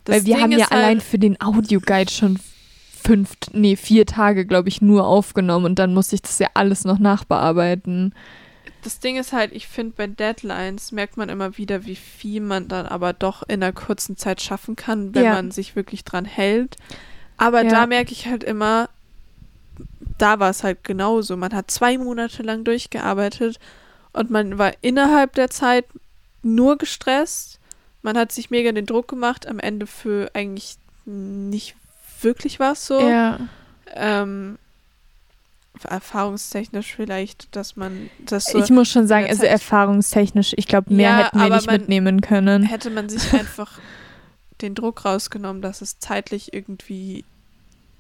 [0.05, 2.39] Das Weil wir Ding haben ja halt- allein für den Audioguide schon
[3.01, 6.85] fünf, nee, vier Tage, glaube ich, nur aufgenommen und dann musste ich das ja alles
[6.85, 8.13] noch nachbearbeiten.
[8.83, 12.69] Das Ding ist halt, ich finde, bei Deadlines merkt man immer wieder, wie viel man
[12.69, 15.33] dann aber doch in einer kurzen Zeit schaffen kann, wenn Ja.
[15.35, 16.77] man sich wirklich dran hält.
[17.37, 17.71] Aber Ja.
[17.71, 18.89] da merke ich halt immer,
[20.17, 21.37] da war es halt genauso.
[21.37, 23.59] Man hat zwei Monate lang durchgearbeitet
[24.13, 25.85] und man war innerhalb der Zeit
[26.43, 27.59] nur gestresst.
[28.03, 31.75] Man hat sich mega den Druck gemacht, am Ende für eigentlich nicht
[32.23, 33.09] wirklich was so.
[33.09, 33.39] Ja.
[33.95, 34.59] Ähm,
[35.85, 41.11] erfahrungstechnisch vielleicht, dass man das so Ich muss schon sagen, also erfahrungstechnisch, ich glaube, mehr
[41.11, 42.63] Ja, hätten wir nicht mitnehmen können.
[42.65, 43.79] hätte man sich einfach
[44.61, 47.25] den Druck rausgenommen, dass es zeitlich irgendwie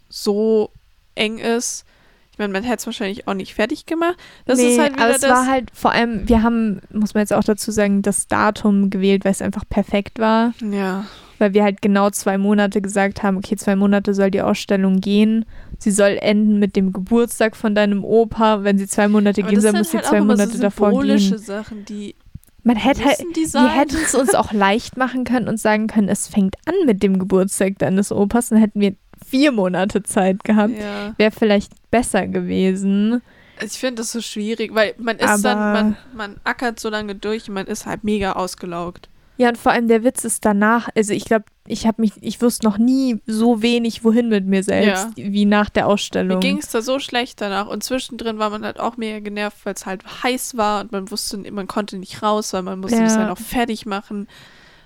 [0.09, 0.71] so
[1.15, 1.85] eng ist.
[2.33, 4.17] Ich meine, man hätte es wahrscheinlich auch nicht fertig gemacht.
[4.45, 5.31] Das nee, ist halt wieder aber es das.
[5.31, 9.25] war halt vor allem, wir haben, muss man jetzt auch dazu sagen, das Datum gewählt,
[9.25, 10.53] weil es einfach perfekt war.
[10.61, 11.05] ja,
[11.39, 15.45] Weil wir halt genau zwei Monate gesagt haben, okay, zwei Monate soll die Ausstellung gehen.
[15.79, 18.65] Sie soll enden mit dem Geburtstag von deinem Opa.
[18.65, 21.37] Wenn sie zwei Monate aber gehen soll, muss sie halt zwei Monate so davor symbolische
[21.37, 21.39] gehen.
[21.39, 22.17] Sachen, die
[22.65, 26.27] Man hätte halt, wir hätten es uns auch leicht machen können und sagen können, es
[26.27, 28.95] fängt an mit dem Geburtstag deines Opas, dann hätten wir
[29.27, 30.77] vier Monate Zeit gehabt.
[30.79, 31.15] Ja.
[31.17, 33.23] Wäre vielleicht besser gewesen.
[33.61, 36.89] Also Ich finde das so schwierig, weil man ist Aber- dann, man, man ackert so
[36.89, 39.09] lange durch und man ist halt mega ausgelaugt.
[39.39, 42.43] Ja, und vor allem der Witz ist danach, also ich glaube, ich habe mich, ich
[42.43, 46.41] wusste noch nie so wenig wohin mit mir selbst, wie nach der Mir Ausstellung.
[46.41, 49.75] ging es da so schlecht danach und zwischendrin war man halt auch mega genervt, weil
[49.75, 53.05] es halt heiß war und man wusste, man konnte nicht raus, weil man musste Ja.
[53.05, 54.27] das dann auch fertig machen.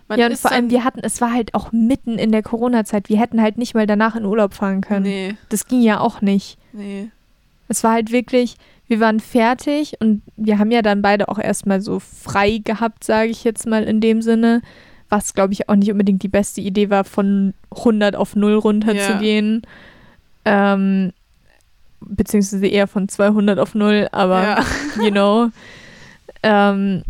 [0.08, 3.08] Man ja, und vor allem, wir hatten, es war halt auch mitten in der Corona-Zeit.
[3.08, 5.04] Wir hätten halt nicht mal danach in Urlaub fahren können.
[5.04, 6.58] Nee, Das ging ja auch nicht.
[6.72, 7.10] nee.
[7.68, 8.56] Es war halt wirklich,
[8.92, 13.30] wir waren fertig und wir haben ja dann beide auch erstmal so frei gehabt, sage
[13.30, 14.60] ich jetzt mal in dem Sinne.
[15.08, 18.92] Was, glaube ich, auch nicht unbedingt die beste Idee war, von 100 auf 0 runter
[18.94, 19.06] Ja.
[19.06, 19.62] zu gehen.
[20.44, 21.12] Ähm,
[22.00, 24.64] beziehungsweise eher von 200 auf 0, aber Ja.
[25.02, 25.48] you know.
[26.42, 27.02] ähm,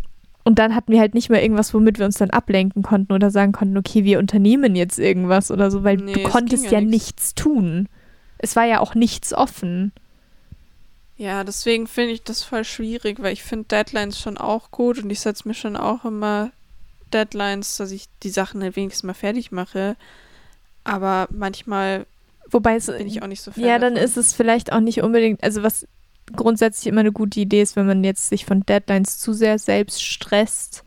[0.45, 3.31] und dann hatten wir halt nicht mehr irgendwas, womit wir uns dann ablenken konnten oder
[3.31, 6.73] sagen konnten, okay, wir unternehmen jetzt irgendwas oder so, weil Nee, du es konntest ja
[6.73, 6.90] ja nix.
[6.92, 7.88] nichts tun.
[8.38, 9.92] Es war ja auch nichts offen.
[11.22, 15.08] Ja, deswegen finde ich das voll schwierig, weil ich finde Deadlines schon auch gut und
[15.11, 16.50] ich setze mir schon auch immer
[17.12, 19.96] Deadlines, dass ich die Sachen halt wenigstens mal fertig mache.
[20.85, 22.06] Aber manchmal
[22.50, 24.08] Wobei es, bin ich auch nicht so Fan ja, dann davon.
[24.08, 25.87] ist es vielleicht auch nicht unbedingt, also was
[26.35, 30.02] grundsätzlich immer eine gute Idee ist, wenn man jetzt sich von Deadlines zu sehr selbst
[30.02, 30.85] stresst,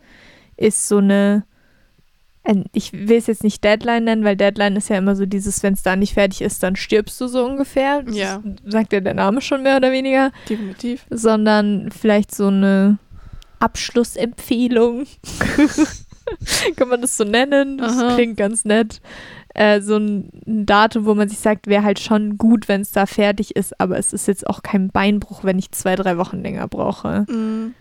[0.57, 1.54] ist so eine, ein-
[2.73, 5.73] ich will es jetzt nicht Deadline nennen, weil Deadline ist ja immer so dieses, wenn
[5.73, 8.03] es da nicht fertig ist, dann stirbst du so ungefähr.
[8.03, 8.41] Das Ja.
[8.65, 10.31] sagt ja der Name schon mehr oder weniger.
[10.49, 11.05] definitiv.
[11.09, 12.97] sondern vielleicht so eine
[13.59, 15.05] Abschlussempfehlung.
[16.75, 17.77] Kann man das so nennen?
[17.77, 18.15] Das Aha.
[18.15, 19.01] klingt ganz nett.
[19.53, 23.05] Äh, so ein Datum, wo man sich sagt, wäre halt schon gut, wenn es da
[23.05, 26.67] fertig ist, aber es ist jetzt auch kein Beinbruch, wenn ich zwei, drei Wochen länger
[26.67, 27.25] brauche.
[27.29, 27.73] Mhm.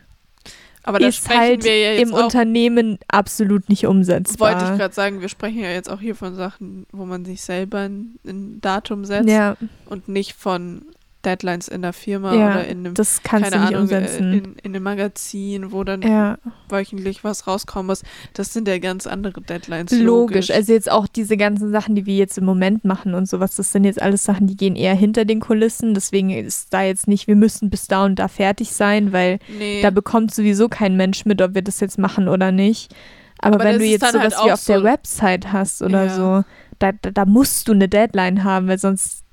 [0.84, 4.52] Aber da ist halt wir ja jetzt im auch, Unternehmen absolut nicht umsetzbar.
[4.52, 7.42] wollte ich gerade sagen, wir sprechen ja jetzt auch hier von Sachen, wo man sich
[7.42, 10.82] selber ein, ein Datum setzt ja, und nicht von
[11.24, 14.32] Deadlines in der Firma ja, oder in einem, das kannst keine Ahnung, äh, umsetzen.
[14.32, 16.38] in, in einem Magazin, wo dann ja.
[16.68, 18.02] wöchentlich was rauskommen muss.
[18.34, 19.92] Das sind ja ganz andere Deadlines.
[19.92, 20.50] Logisch.
[20.50, 23.72] Also jetzt auch diese ganzen Sachen, die wir jetzt im Moment machen und sowas, das
[23.72, 25.94] sind jetzt alles Sachen, die gehen eher hinter den Kulissen.
[25.94, 29.82] Deswegen ist da jetzt nicht, wir müssen bis da und da fertig sein, weil nee.
[29.82, 32.94] da bekommt sowieso kein Mensch mit, ob wir das jetzt machen oder nicht.
[33.38, 36.06] Aber, Aber wenn du jetzt dann sowas halt wie auf der so- Website hast oder
[36.06, 36.14] Ja.
[36.14, 36.44] so,
[36.78, 39.23] da, da, da musst du eine Deadline haben, weil sonst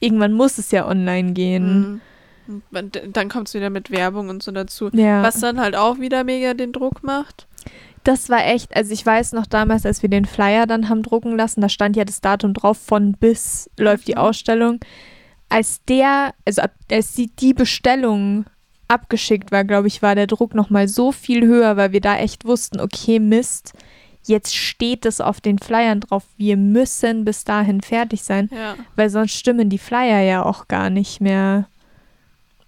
[0.00, 2.00] irgendwann muss es ja online gehen.
[2.48, 2.62] Mhm.
[3.12, 4.90] Dann kommt es wieder mit Werbung und so dazu.
[4.92, 5.22] Ja.
[5.22, 7.46] Was dann halt auch wieder mega den Druck macht.
[8.02, 11.36] Das war echt, also ich weiß noch damals, als wir den Flyer dann haben drucken
[11.36, 14.18] lassen, da stand ja das Datum drauf, von bis läuft die Mhm.
[14.18, 14.80] Ausstellung.
[15.48, 18.46] Als der, also ab, als die, die Bestellung
[18.88, 22.44] abgeschickt war, glaube ich, war der Druck nochmal so viel höher, weil wir da echt
[22.44, 23.74] wussten, okay, Mist,
[24.24, 28.76] jetzt steht es auf den Flyern drauf, wir müssen bis dahin fertig sein, Ja.
[28.96, 31.68] weil sonst stimmen die Flyer ja auch gar nicht mehr.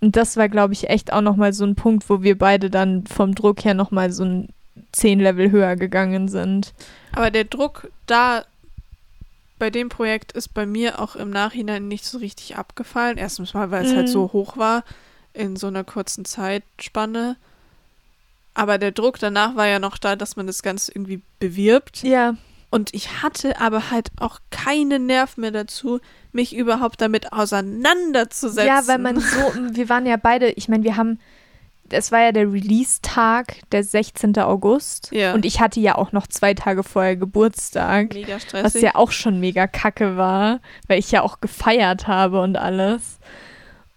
[0.00, 3.06] Und das war, glaube ich, echt auch nochmal so ein Punkt, wo wir beide dann
[3.06, 4.48] vom Druck her nochmal so ein
[4.92, 6.74] 10 Level höher gegangen sind.
[7.12, 8.44] Aber der Druck da
[9.58, 13.16] bei dem Projekt ist bei mir auch im Nachhinein nicht so richtig abgefallen.
[13.16, 14.12] Erstens mal, weil es halt Mhm.
[14.12, 14.82] so hoch war
[15.34, 17.36] in so einer kurzen Zeitspanne.
[18.54, 22.02] Aber der Druck danach war ja noch da, dass man das Ganze irgendwie bewirbt.
[22.02, 22.34] Ja,
[22.70, 26.00] Und ich hatte aber halt auch keine Nerv mehr dazu,
[26.32, 28.66] mich überhaupt damit auseinanderzusetzen.
[28.66, 29.38] ja, weil man so,
[29.72, 31.18] wir waren ja beide, ich meine, wir haben,
[31.90, 34.38] es war ja der Release-Tag, der 16.
[34.38, 35.10] August.
[35.12, 35.34] Ja.
[35.34, 38.14] Und ich hatte ja auch noch zwei Tage vorher Geburtstag.
[38.14, 38.82] mega Was stressig.
[38.82, 43.18] ja auch schon mega kacke war, weil ich ja auch gefeiert habe und alles.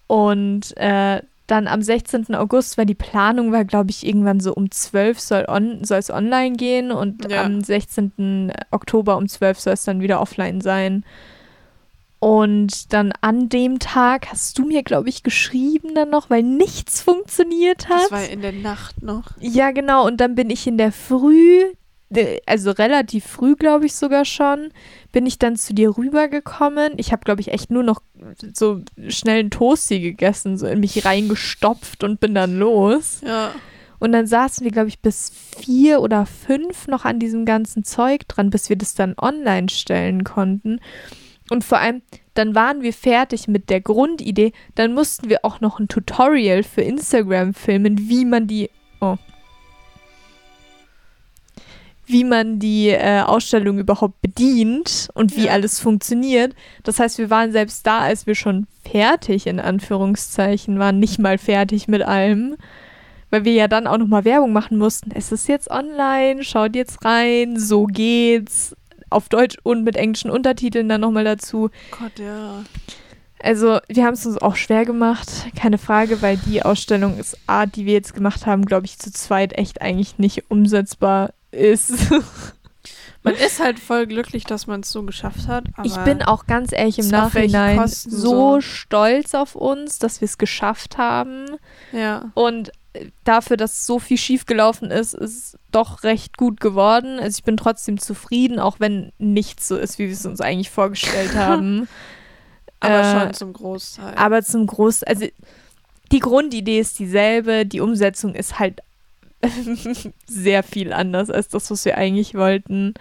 [0.06, 2.34] Und äh, dann am 16.
[2.34, 6.56] August war die Planung, war glaube ich irgendwann so um 12 soll on, es online
[6.56, 7.44] gehen und Ja.
[7.44, 8.52] am 16.
[8.70, 11.04] Oktober um 12 soll es dann wieder offline sein.
[12.18, 17.02] Und dann an dem Tag hast du mir, glaube ich, geschrieben dann noch, weil nichts
[17.02, 18.04] funktioniert hat.
[18.04, 19.32] das war in der Nacht noch.
[19.38, 20.06] Ja, genau.
[20.06, 21.62] Und dann bin ich in der Früh,
[22.46, 24.70] also relativ früh, glaube ich sogar schon,
[25.12, 26.94] bin ich dann zu dir rübergekommen.
[26.96, 28.00] Ich habe, glaube ich, echt nur noch
[28.52, 33.20] so schnell einen Toasty gegessen, so in mich reingestopft und bin dann los.
[33.26, 33.52] Ja.
[33.98, 38.28] Und dann saßen wir, glaube ich, bis vier oder fünf noch an diesem ganzen Zeug
[38.28, 40.80] dran, bis wir das dann online stellen konnten.
[41.50, 42.02] Und vor allem,
[42.34, 44.52] dann waren wir fertig mit der Grundidee.
[44.74, 48.70] Dann mussten wir auch noch ein Tutorial für Instagram filmen, wie man die.
[52.06, 55.52] Wie man die äh, Ausstellung überhaupt bedient und wie Ja.
[55.52, 56.54] alles funktioniert.
[56.84, 61.36] Das heißt, wir waren selbst da, als wir schon fertig, in Anführungszeichen, waren nicht mal
[61.38, 62.56] fertig mit allem.
[63.30, 65.10] Weil wir ja dann auch nochmal Werbung machen mussten.
[65.12, 68.76] Es ist jetzt online, schaut jetzt rein, so geht's.
[69.10, 71.70] Auf Deutsch und mit englischen Untertiteln dann nochmal dazu.
[71.92, 72.62] Gott, ja.
[73.40, 77.66] Also, wir haben es uns auch schwer gemacht, keine Frage, weil die Ausstellung ist A,
[77.66, 81.92] die wir jetzt gemacht haben, glaube ich, zu zweit echt eigentlich nicht umsetzbar ist.
[83.22, 85.64] Man ist halt voll glücklich, dass man es so geschafft hat.
[85.82, 88.20] Ich bin auch ganz ehrlich im Nachhinein Kosten so
[88.54, 88.60] so?
[88.60, 91.46] stolz auf uns, dass wir es geschafft haben.
[91.90, 92.30] ja.
[92.34, 97.18] Und äh, dafür, dass so viel schiefgelaufen ist, ist es doch recht gut geworden.
[97.18, 100.70] Also ich bin trotzdem zufrieden, auch wenn nichts so ist, wie wir es uns eigentlich
[100.70, 101.88] vorgestellt haben.
[102.78, 104.14] Aber Äh, schon zum Großteil.
[104.14, 105.26] Aber zum Groß, also
[106.12, 108.82] die Grundidee ist dieselbe, die Umsetzung ist halt
[110.26, 112.94] sehr viel anders als das, was wir eigentlich wollten.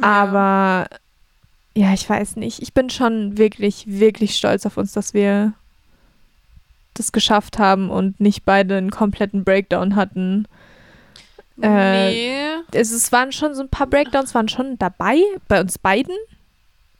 [0.00, 0.06] Ja.
[0.06, 0.88] Aber
[1.74, 2.62] ja, ich weiß nicht.
[2.62, 5.52] Ich bin schon wirklich, wirklich stolz auf uns, dass wir
[6.94, 10.46] das geschafft haben und nicht beide einen kompletten Breakdown hatten.
[11.60, 12.46] äh, nee.
[12.72, 16.14] Es, es waren schon so ein paar Breakdowns, waren schon dabei, bei uns beiden.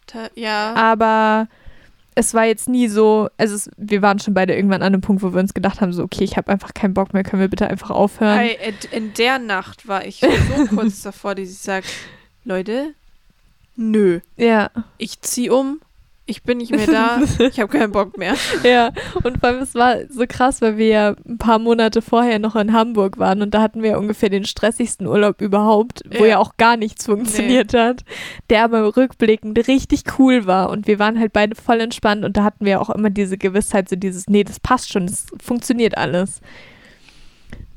[0.06, 0.74] Ta- Ja.
[0.74, 1.48] Aber
[2.18, 5.22] es war jetzt nie so, also es, wir waren schon beide irgendwann an einem Punkt,
[5.22, 7.48] wo wir uns gedacht haben, so, okay, ich habe einfach keinen Bock mehr, können wir
[7.48, 8.40] bitte einfach aufhören?
[8.48, 10.26] In- in der Nacht war ich so
[10.74, 11.86] kurz davor, dass ich sage,
[12.44, 12.94] Leute,
[13.76, 15.80] nö, Ja, ich zieh um,
[16.28, 18.34] ich bin nicht mehr da, ich habe keinen Bock mehr.
[18.64, 18.90] ja.
[19.22, 22.56] Und vor allem, es war so krass, weil wir ja ein paar Monate vorher noch
[22.56, 26.30] in Hamburg waren und da hatten wir ungefähr den stressigsten Urlaub überhaupt, wo Ja.
[26.30, 28.04] ja auch gar nichts funktioniert hat,
[28.50, 32.42] der aber rückblickend richtig cool war und wir waren halt beide voll entspannt und da
[32.44, 36.40] hatten wir auch immer diese Gewissheit, so dieses, nee, das passt schon, das funktioniert alles.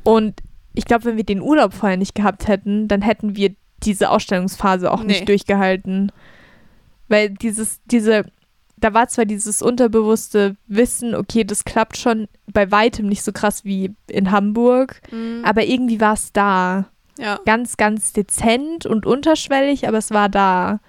[0.04, 0.42] Und
[0.74, 3.52] ich glaube, wenn wir den Urlaub vorher nicht gehabt hätten, dann hätten wir
[3.84, 5.08] diese Ausstellungsphase auch Nee.
[5.14, 6.12] nicht durchgehalten.
[7.08, 8.26] Weil dieses, diese,
[8.80, 13.66] da war zwar dieses unterbewusste Wissen, okay, das klappt schon bei weitem nicht so krass
[13.66, 15.42] wie in Hamburg, Mhm.
[15.44, 16.90] aber irgendwie war es da.
[17.18, 17.38] ja.
[17.46, 20.80] Ganz, ganz dezent und unterschwellig, aber es war da.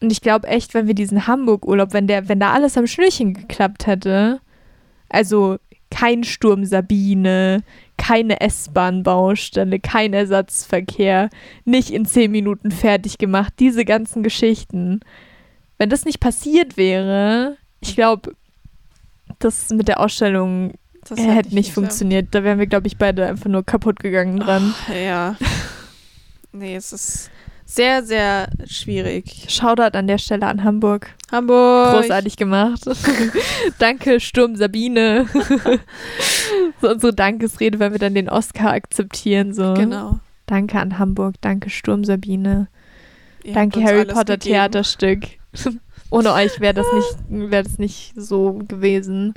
[0.00, 3.34] Und ich glaube echt, wenn wir diesen Hamburg-Urlaub, wenn der, wenn da alles am Schnürchen
[3.34, 4.40] geklappt hätte,
[5.08, 5.58] also
[5.90, 7.62] kein Sturm Sabine,
[7.96, 11.30] keine S-Bahn-Baustelle, kein Ersatzverkehr,
[11.64, 15.00] nicht in zehn Minuten fertig gemacht, diese ganzen Geschichten.
[15.78, 18.32] Wenn das nicht passiert wäre, ich glaube,
[19.38, 20.74] das mit der Ausstellung
[21.08, 22.28] Das hätte ich nicht funktioniert.
[22.32, 24.74] Da wären wir, glaube ich, beide einfach nur kaputt gegangen dran.
[24.76, 25.36] Ach, ja.
[26.50, 27.30] Nee, es ist
[27.66, 29.44] sehr, sehr schwierig.
[29.48, 31.14] Shoutout an der Stelle an Hamburg.
[31.30, 32.00] Hamburg.
[32.00, 32.80] Großartig gemacht.
[33.78, 35.26] Danke, Sturm Sabine.
[36.80, 39.52] so unsere Dankesrede, wenn wir dann den Oscar akzeptieren.
[39.52, 39.74] So.
[39.74, 40.18] Genau.
[40.46, 42.68] Danke an Hamburg, danke Sturm Sabine.
[43.44, 44.54] Ihr danke Harry Potter gegeben.
[44.54, 45.37] Theaterstück.
[46.10, 47.16] Ohne euch wäre das nicht,
[47.50, 49.34] wäre das nicht so gewesen.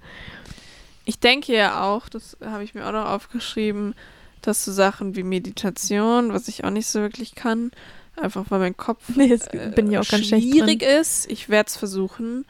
[1.05, 3.95] Ich denke ja auch, das habe ich mir auch noch aufgeschrieben,
[4.41, 7.71] dass so Sachen wie Meditation, was ich auch nicht so wirklich kann,
[8.15, 11.29] einfach weil mein Kopf Nee, äh, bin ich auch ganz schwierig ist.
[11.29, 12.45] Ich werde es versuchen,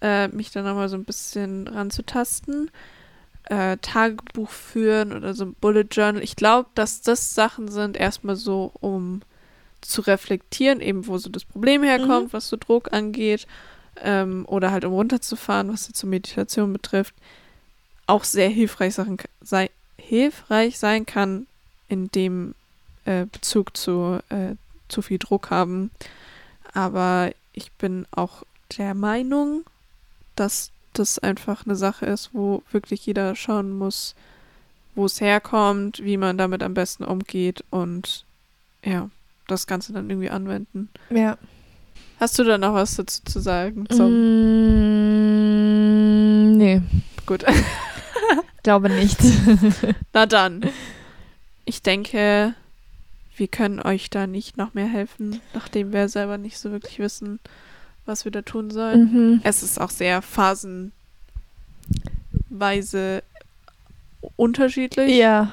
[0.00, 2.70] äh, mich da nochmal so ein bisschen ranzutasten.
[3.44, 6.22] Äh, Tagebuch führen oder so ein Bullet Journal.
[6.22, 9.22] Ich glaube, dass das Sachen sind, erstmal so, um
[9.80, 13.46] zu reflektieren, eben wo so das Problem herkommt, was so Druck angeht.
[14.00, 17.14] Ähm, oder halt um runterzufahren, was jetzt so Meditation betrifft.
[18.06, 21.46] Auch sehr hilfreich, Sachen, sei, hilfreich sein kann
[21.88, 22.54] in dem
[23.04, 24.54] äh, Bezug zu äh,
[24.88, 25.90] zu viel Druck haben.
[26.72, 28.42] Aber ich bin auch
[28.76, 29.64] der Meinung,
[30.36, 34.14] dass das einfach eine Sache ist, wo wirklich jeder schauen muss,
[34.94, 38.24] wo es herkommt, wie man damit am besten umgeht und
[38.84, 39.10] ja,
[39.48, 40.88] das Ganze dann irgendwie anwenden.
[41.10, 41.36] Ja.
[42.20, 43.86] Hast du da noch was dazu zu sagen?
[43.90, 45.36] Mm.
[46.56, 46.82] Nee,
[47.26, 47.44] gut.
[48.68, 49.18] glaube nicht.
[50.12, 50.60] Na dann.
[51.64, 52.52] Ich denke,
[53.34, 57.40] wir können euch da nicht noch mehr helfen, nachdem wir selber nicht so wirklich wissen,
[58.04, 59.12] was wir da tun sollen.
[59.12, 59.40] mhm.
[59.42, 60.92] Es ist auch sehr phasenweise
[64.36, 65.16] unterschiedlich.
[65.16, 65.50] Ja,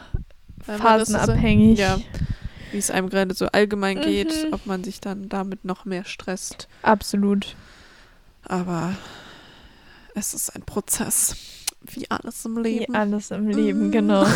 [0.65, 1.79] das so phasenabhängig.
[1.79, 1.97] Ja.
[2.75, 4.53] Wie es einem gerade so allgemein geht, Mhm.
[4.53, 6.67] ob man sich dann damit noch mehr stresst.
[6.81, 7.55] Absolut.
[8.43, 8.97] Aber
[10.13, 11.37] es ist ein Prozess.
[11.79, 12.93] Wie alles im Wie Leben.
[12.93, 13.91] alles im Leben, Mhm.
[13.91, 14.27] genau.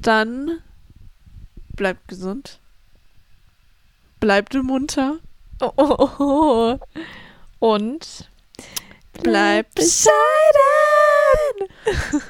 [0.00, 0.60] Dann
[1.74, 2.60] bleibt gesund.
[4.20, 5.16] Bleibt munter.
[5.60, 6.78] Oh, oh, oh, oh.
[7.58, 8.30] Und
[9.20, 10.12] Bleibt bescheiden.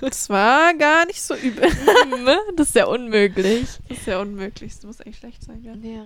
[0.00, 1.68] Das war gar nicht so übel.
[2.56, 3.66] das ist ja unmöglich.
[3.88, 4.74] Das ist ja unmöglich.
[4.74, 5.74] Das muss eigentlich schlecht sein, ja.
[5.74, 6.02] Ja.